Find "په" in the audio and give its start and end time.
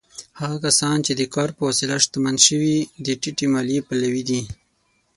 1.57-1.61